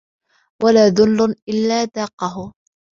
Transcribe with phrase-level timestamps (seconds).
[0.63, 2.53] وَلَا ذُلٌّ إلَّا ذَاقَهُ